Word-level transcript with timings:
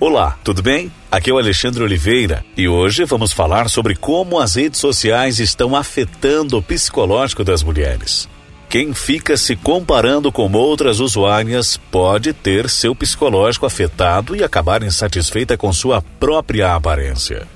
Olá, 0.00 0.38
tudo 0.42 0.62
bem? 0.62 0.90
Aqui 1.10 1.28
é 1.28 1.32
o 1.34 1.36
Alexandre 1.36 1.82
Oliveira 1.82 2.42
e 2.56 2.66
hoje 2.66 3.04
vamos 3.04 3.32
falar 3.32 3.68
sobre 3.68 3.94
como 3.94 4.40
as 4.40 4.54
redes 4.54 4.80
sociais 4.80 5.38
estão 5.38 5.76
afetando 5.76 6.56
o 6.56 6.62
psicológico 6.62 7.44
das 7.44 7.62
mulheres. 7.62 8.26
Quem 8.66 8.94
fica 8.94 9.36
se 9.36 9.54
comparando 9.54 10.32
com 10.32 10.50
outras 10.52 11.00
usuárias 11.00 11.76
pode 11.76 12.32
ter 12.32 12.70
seu 12.70 12.94
psicológico 12.94 13.66
afetado 13.66 14.34
e 14.34 14.42
acabar 14.42 14.82
insatisfeita 14.82 15.58
com 15.58 15.70
sua 15.70 16.00
própria 16.00 16.74
aparência. 16.74 17.46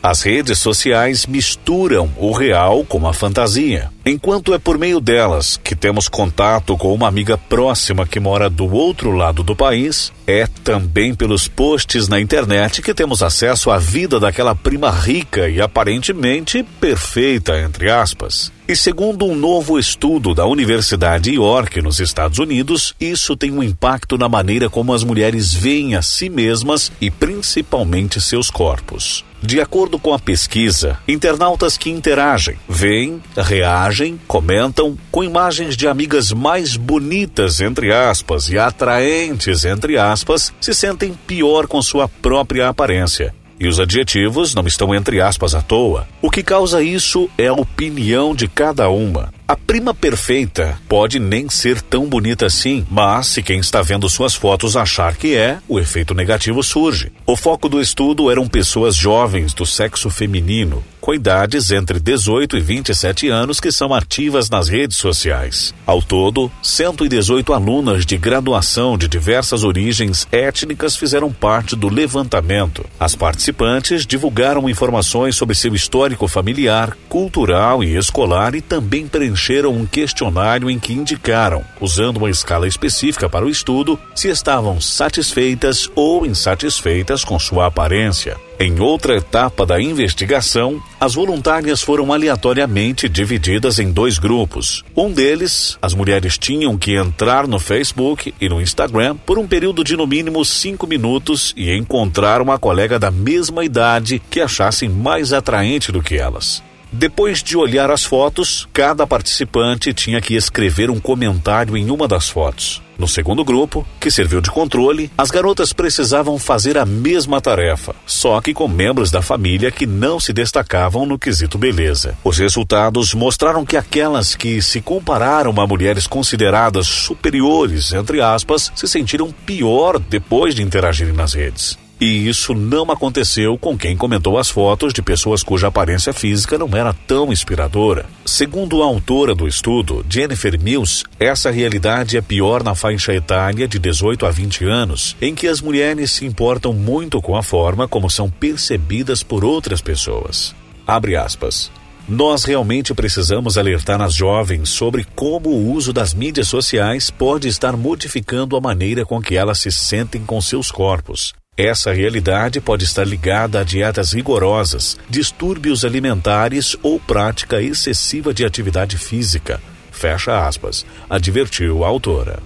As 0.00 0.22
redes 0.22 0.60
sociais 0.60 1.26
misturam 1.26 2.12
o 2.16 2.30
real 2.30 2.84
com 2.84 3.08
a 3.08 3.12
fantasia, 3.12 3.90
enquanto 4.04 4.54
é 4.54 4.58
por 4.58 4.78
meio 4.78 5.00
delas 5.00 5.56
que 5.56 5.74
temos 5.74 6.08
contato 6.08 6.76
com 6.76 6.92
uma 6.94 7.08
amiga 7.08 7.36
próxima 7.36 8.06
que 8.06 8.20
mora 8.20 8.50
do 8.50 8.72
outro 8.72 9.12
lado 9.12 9.42
do 9.42 9.54
país, 9.54 10.12
é 10.26 10.46
também 10.46 11.14
pelos 11.14 11.48
posts 11.48 12.08
na 12.08 12.20
internet 12.20 12.82
que 12.82 12.94
temos 12.94 13.22
acesso 13.22 13.70
à 13.70 13.78
vida 13.78 14.18
daquela 14.18 14.54
prima 14.54 14.90
rica 14.90 15.48
e 15.48 15.60
aparentemente 15.60 16.62
perfeita, 16.80 17.60
entre 17.60 17.90
aspas. 17.90 18.52
E 18.66 18.76
segundo 18.76 19.26
um 19.26 19.34
novo 19.34 19.78
estudo 19.78 20.34
da 20.34 20.46
Universidade 20.46 21.34
York, 21.34 21.82
nos 21.82 22.00
Estados 22.00 22.38
Unidos, 22.38 22.94
isso 23.00 23.36
tem 23.36 23.50
um 23.50 23.62
impacto 23.62 24.16
na 24.16 24.28
maneira 24.28 24.70
como 24.70 24.94
as 24.94 25.02
mulheres 25.02 25.52
veem 25.52 25.94
a 25.94 26.02
si 26.02 26.30
mesmas 26.30 26.90
e 27.00 27.10
principalmente 27.10 28.20
seus 28.20 28.50
corpos. 28.50 29.24
De 29.42 29.60
acordo 29.60 29.98
com 29.98 30.14
a 30.14 30.20
pesquisa, 30.20 31.00
internautas 31.06 31.76
que 31.76 31.90
interagem, 31.90 32.56
veem, 32.68 33.20
reagem, 33.36 34.18
comentam 34.28 34.96
com 35.10 35.24
imagens 35.24 35.76
de 35.76 35.88
amigas 35.88 36.30
mais 36.30 36.76
bonitas, 36.76 37.60
entre 37.60 37.92
aspas, 37.92 38.48
e 38.48 38.56
atraentes, 38.56 39.64
entre 39.64 39.98
aspas, 39.98 40.52
se 40.60 40.72
sentem 40.72 41.12
pior 41.26 41.66
com 41.66 41.82
sua 41.82 42.06
própria 42.06 42.68
aparência. 42.68 43.34
E 43.58 43.66
os 43.66 43.80
adjetivos 43.80 44.54
não 44.54 44.64
estão 44.66 44.94
entre 44.94 45.20
aspas 45.20 45.56
à 45.56 45.60
toa. 45.60 46.06
O 46.20 46.30
que 46.30 46.42
causa 46.42 46.80
isso 46.80 47.28
é 47.36 47.48
a 47.48 47.52
opinião 47.52 48.34
de 48.34 48.46
cada 48.46 48.88
uma. 48.88 49.32
A 49.46 49.56
prima 49.56 49.92
perfeita 49.92 50.78
pode 50.88 51.18
nem 51.18 51.48
ser 51.48 51.82
tão 51.82 52.06
bonita 52.06 52.46
assim, 52.46 52.86
mas 52.88 53.26
se 53.26 53.42
quem 53.42 53.58
está 53.58 53.82
vendo 53.82 54.08
suas 54.08 54.34
fotos 54.34 54.76
achar 54.76 55.16
que 55.16 55.34
é, 55.34 55.58
o 55.68 55.80
efeito 55.80 56.14
negativo 56.14 56.62
surge. 56.62 57.10
O 57.26 57.36
foco 57.36 57.68
do 57.68 57.80
estudo 57.80 58.30
eram 58.30 58.46
pessoas 58.46 58.94
jovens 58.94 59.52
do 59.52 59.66
sexo 59.66 60.08
feminino, 60.08 60.82
com 61.00 61.12
idades 61.12 61.72
entre 61.72 61.98
18 61.98 62.56
e 62.56 62.60
27 62.60 63.28
anos 63.28 63.58
que 63.58 63.72
são 63.72 63.92
ativas 63.92 64.48
nas 64.48 64.68
redes 64.68 64.96
sociais. 64.96 65.74
Ao 65.84 66.00
todo, 66.00 66.50
118 66.62 67.52
alunas 67.52 68.06
de 68.06 68.16
graduação 68.16 68.96
de 68.96 69.08
diversas 69.08 69.64
origens 69.64 70.26
étnicas 70.30 70.96
fizeram 70.96 71.32
parte 71.32 71.74
do 71.74 71.88
levantamento. 71.88 72.86
As 72.98 73.16
participantes 73.16 74.06
divulgaram 74.06 74.68
informações 74.70 75.34
sobre 75.34 75.56
seu 75.56 75.74
histórico 75.74 76.28
familiar, 76.28 76.96
cultural 77.08 77.82
e 77.82 77.96
escolar 77.96 78.54
e 78.54 78.60
também 78.60 79.08
preencheram 79.08 79.31
preencheram 79.32 79.72
um 79.72 79.86
questionário 79.86 80.70
em 80.70 80.78
que 80.78 80.92
indicaram, 80.92 81.64
usando 81.80 82.18
uma 82.18 82.28
escala 82.28 82.68
específica 82.68 83.28
para 83.28 83.46
o 83.46 83.48
estudo, 83.48 83.98
se 84.14 84.28
estavam 84.28 84.80
satisfeitas 84.80 85.88
ou 85.94 86.26
insatisfeitas 86.26 87.24
com 87.24 87.38
sua 87.38 87.66
aparência. 87.66 88.36
Em 88.60 88.78
outra 88.78 89.16
etapa 89.16 89.64
da 89.66 89.80
investigação, 89.80 90.80
as 91.00 91.14
voluntárias 91.14 91.82
foram 91.82 92.12
aleatoriamente 92.12 93.08
divididas 93.08 93.78
em 93.78 93.90
dois 93.90 94.18
grupos. 94.18 94.84
Um 94.94 95.10
deles, 95.10 95.78
as 95.80 95.94
mulheres 95.94 96.38
tinham 96.38 96.76
que 96.76 96.94
entrar 96.94 97.48
no 97.48 97.58
Facebook 97.58 98.32
e 98.40 98.48
no 98.48 98.60
Instagram 98.60 99.16
por 99.16 99.38
um 99.38 99.48
período 99.48 99.82
de 99.82 99.96
no 99.96 100.06
mínimo 100.06 100.44
cinco 100.44 100.86
minutos 100.86 101.52
e 101.56 101.74
encontrar 101.74 102.40
uma 102.40 102.58
colega 102.58 102.98
da 102.98 103.10
mesma 103.10 103.64
idade 103.64 104.22
que 104.30 104.40
achassem 104.40 104.88
mais 104.88 105.32
atraente 105.32 105.90
do 105.90 106.02
que 106.02 106.16
elas. 106.16 106.62
Depois 106.94 107.42
de 107.42 107.56
olhar 107.56 107.90
as 107.90 108.04
fotos, 108.04 108.68
cada 108.70 109.06
participante 109.06 109.94
tinha 109.94 110.20
que 110.20 110.34
escrever 110.34 110.90
um 110.90 111.00
comentário 111.00 111.74
em 111.74 111.90
uma 111.90 112.06
das 112.06 112.28
fotos. 112.28 112.82
No 112.98 113.08
segundo 113.08 113.42
grupo, 113.42 113.86
que 113.98 114.10
serviu 114.10 114.42
de 114.42 114.50
controle, 114.50 115.10
as 115.16 115.30
garotas 115.30 115.72
precisavam 115.72 116.38
fazer 116.38 116.76
a 116.76 116.84
mesma 116.84 117.40
tarefa, 117.40 117.96
só 118.04 118.38
que 118.42 118.52
com 118.52 118.68
membros 118.68 119.10
da 119.10 119.22
família 119.22 119.70
que 119.70 119.86
não 119.86 120.20
se 120.20 120.34
destacavam 120.34 121.06
no 121.06 121.18
quesito 121.18 121.56
beleza. 121.56 122.14
Os 122.22 122.36
resultados 122.36 123.14
mostraram 123.14 123.64
que 123.64 123.78
aquelas 123.78 124.36
que 124.36 124.60
se 124.60 124.82
compararam 124.82 125.58
a 125.58 125.66
mulheres 125.66 126.06
consideradas 126.06 126.86
superiores, 126.86 127.90
entre 127.94 128.20
aspas, 128.20 128.70
se 128.74 128.86
sentiram 128.86 129.32
pior 129.46 129.98
depois 129.98 130.54
de 130.54 130.62
interagirem 130.62 131.14
nas 131.14 131.32
redes. 131.32 131.81
E 132.02 132.28
isso 132.28 132.52
não 132.52 132.90
aconteceu 132.90 133.56
com 133.56 133.78
quem 133.78 133.96
comentou 133.96 134.36
as 134.36 134.50
fotos 134.50 134.92
de 134.92 135.00
pessoas 135.00 135.44
cuja 135.44 135.68
aparência 135.68 136.12
física 136.12 136.58
não 136.58 136.76
era 136.76 136.92
tão 136.92 137.32
inspiradora. 137.32 138.06
Segundo 138.26 138.82
a 138.82 138.86
autora 138.86 139.36
do 139.36 139.46
estudo, 139.46 140.04
Jennifer 140.10 140.60
Mills, 140.60 141.04
essa 141.20 141.48
realidade 141.48 142.16
é 142.16 142.20
pior 142.20 142.64
na 142.64 142.74
faixa 142.74 143.14
etária 143.14 143.68
de 143.68 143.78
18 143.78 144.26
a 144.26 144.32
20 144.32 144.64
anos, 144.64 145.16
em 145.22 145.32
que 145.32 145.46
as 145.46 145.60
mulheres 145.60 146.10
se 146.10 146.26
importam 146.26 146.72
muito 146.72 147.22
com 147.22 147.36
a 147.36 147.42
forma 147.44 147.86
como 147.86 148.10
são 148.10 148.28
percebidas 148.28 149.22
por 149.22 149.44
outras 149.44 149.80
pessoas. 149.80 150.56
Abre 150.84 151.14
aspas. 151.14 151.70
Nós 152.08 152.42
realmente 152.42 152.92
precisamos 152.94 153.56
alertar 153.56 154.02
as 154.02 154.12
jovens 154.12 154.70
sobre 154.70 155.06
como 155.14 155.50
o 155.50 155.70
uso 155.70 155.92
das 155.92 156.12
mídias 156.12 156.48
sociais 156.48 157.12
pode 157.12 157.46
estar 157.46 157.76
modificando 157.76 158.56
a 158.56 158.60
maneira 158.60 159.06
com 159.06 159.22
que 159.22 159.36
elas 159.36 159.60
se 159.60 159.70
sentem 159.70 160.24
com 160.24 160.40
seus 160.40 160.68
corpos. 160.68 161.32
Essa 161.54 161.92
realidade 161.92 162.62
pode 162.62 162.84
estar 162.84 163.06
ligada 163.06 163.60
a 163.60 163.62
dietas 163.62 164.14
rigorosas, 164.14 164.96
distúrbios 165.06 165.84
alimentares 165.84 166.74
ou 166.82 166.98
prática 166.98 167.60
excessiva 167.60 168.32
de 168.32 168.42
atividade 168.42 168.96
física. 168.96 169.60
Fecha 169.90 170.46
aspas, 170.48 170.86
advertiu 171.10 171.84
a 171.84 171.88
autora. 171.88 172.38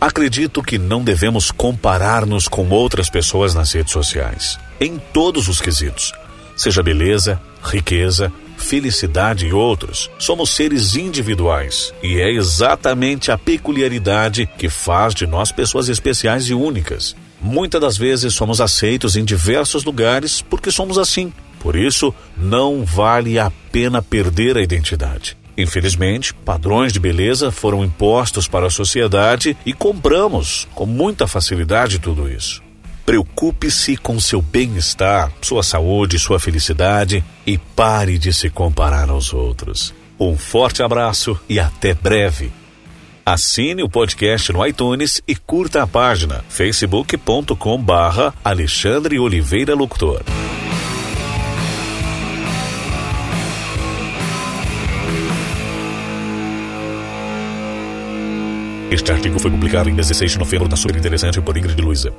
Acredito 0.00 0.60
que 0.60 0.76
não 0.76 1.04
devemos 1.04 1.52
comparar-nos 1.52 2.48
com 2.48 2.68
outras 2.68 3.08
pessoas 3.08 3.54
nas 3.54 3.72
redes 3.72 3.92
sociais, 3.92 4.58
em 4.80 4.98
todos 4.98 5.46
os 5.46 5.60
quesitos, 5.60 6.12
seja 6.56 6.82
beleza, 6.82 7.40
riqueza, 7.62 8.32
felicidade 8.56 9.46
e 9.46 9.52
outros. 9.52 10.10
Somos 10.18 10.50
seres 10.50 10.96
individuais 10.96 11.94
e 12.02 12.20
é 12.20 12.28
exatamente 12.28 13.30
a 13.30 13.38
peculiaridade 13.38 14.50
que 14.58 14.68
faz 14.68 15.14
de 15.14 15.28
nós 15.28 15.52
pessoas 15.52 15.88
especiais 15.88 16.48
e 16.48 16.52
únicas. 16.52 17.14
Muitas 17.46 17.80
das 17.80 17.96
vezes 17.96 18.34
somos 18.34 18.60
aceitos 18.60 19.14
em 19.14 19.24
diversos 19.24 19.84
lugares 19.84 20.42
porque 20.42 20.68
somos 20.68 20.98
assim. 20.98 21.32
Por 21.60 21.76
isso, 21.76 22.12
não 22.36 22.84
vale 22.84 23.38
a 23.38 23.52
pena 23.70 24.02
perder 24.02 24.56
a 24.56 24.60
identidade. 24.60 25.36
Infelizmente, 25.56 26.34
padrões 26.34 26.92
de 26.92 26.98
beleza 26.98 27.52
foram 27.52 27.84
impostos 27.84 28.48
para 28.48 28.66
a 28.66 28.70
sociedade 28.70 29.56
e 29.64 29.72
compramos 29.72 30.66
com 30.74 30.86
muita 30.86 31.28
facilidade 31.28 32.00
tudo 32.00 32.28
isso. 32.28 32.60
Preocupe-se 33.06 33.96
com 33.96 34.18
seu 34.18 34.42
bem-estar, 34.42 35.30
sua 35.40 35.62
saúde, 35.62 36.18
sua 36.18 36.40
felicidade 36.40 37.24
e 37.46 37.56
pare 37.56 38.18
de 38.18 38.32
se 38.32 38.50
comparar 38.50 39.08
aos 39.08 39.32
outros. 39.32 39.94
Um 40.18 40.36
forte 40.36 40.82
abraço 40.82 41.38
e 41.48 41.60
até 41.60 41.94
breve. 41.94 42.50
Assine 43.28 43.82
o 43.82 43.88
podcast 43.88 44.52
no 44.52 44.64
iTunes 44.64 45.20
e 45.26 45.34
curta 45.34 45.82
a 45.82 45.86
página 45.86 46.44
facebook.com 46.48 47.82
barra 47.82 48.32
Alexandre 48.44 49.18
Oliveira 49.18 49.74
Locutor. 49.74 50.22
Este 58.92 59.10
artigo 59.10 59.40
foi 59.40 59.50
publicado 59.50 59.90
em 59.90 59.96
16 59.96 60.30
de 60.30 60.38
novembro 60.38 60.68
da 60.68 60.76
Super 60.76 60.96
Interessante 60.96 61.40
por 61.40 61.56
Ingrid 61.56 61.82
Luiza. 61.82 62.14